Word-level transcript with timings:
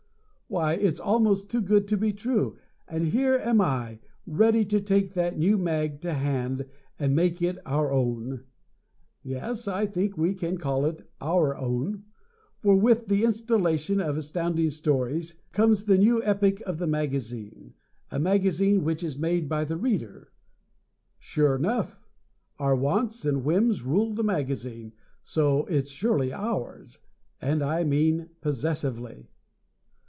Why, 0.47 0.73
it's 0.73 0.99
almost 0.99 1.49
too 1.49 1.61
good 1.61 1.87
to 1.87 1.95
be 1.97 2.11
true, 2.11 2.57
and 2.85 3.07
here 3.07 3.35
am 3.35 3.61
I, 3.61 3.99
ready 4.27 4.65
to 4.65 4.81
take 4.81 5.13
that 5.13 5.37
new 5.39 5.57
mag 5.57 6.01
to 6.01 6.13
hand 6.13 6.65
and 6.99 7.15
make 7.15 7.41
it 7.41 7.57
our 7.65 7.89
own. 7.93 8.43
Yes, 9.23 9.65
I 9.69 9.85
think 9.85 10.17
we 10.17 10.33
can 10.35 10.57
call 10.57 10.83
it 10.85 11.07
"our" 11.21 11.55
own, 11.55 12.03
for 12.59 12.75
with 12.75 13.07
the 13.07 13.23
installation 13.23 14.01
of 14.01 14.17
Astounding 14.17 14.71
Stories 14.71 15.39
comes 15.53 15.85
the 15.85 15.97
new 15.97 16.21
epic 16.21 16.61
of 16.65 16.79
the 16.79 16.87
magazine, 16.87 17.73
a 18.11 18.19
magazine 18.19 18.83
which 18.83 19.03
is 19.05 19.17
made 19.17 19.47
by 19.47 19.63
the 19.63 19.77
reader. 19.77 20.33
Sure 21.17 21.57
nuff 21.57 22.09
our 22.59 22.75
wants 22.75 23.23
and 23.23 23.45
whims 23.45 23.83
rule 23.83 24.13
the 24.13 24.21
magazine; 24.21 24.91
so 25.23 25.63
it's 25.67 25.91
surely 25.91 26.33
"ours," 26.33 26.97
and 27.41 27.63
I 27.63 27.85
mean 27.85 28.31
possessively! 28.41 29.29